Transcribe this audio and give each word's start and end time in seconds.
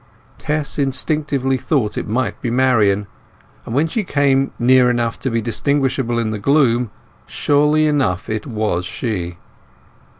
Tess 0.39 0.79
instinctively 0.79 1.57
thought 1.57 1.95
it 1.95 2.07
might 2.07 2.41
be 2.41 2.49
Marian, 2.49 3.05
and 3.67 3.75
when 3.75 3.87
she 3.87 4.03
came 4.03 4.51
near 4.57 4.89
enough 4.89 5.19
to 5.19 5.29
be 5.29 5.43
distinguishable 5.43 6.17
in 6.17 6.31
the 6.31 6.39
gloom, 6.39 6.89
surely 7.27 7.85
enough 7.85 8.27
it 8.27 8.47
was 8.47 8.83
she. 8.83 9.37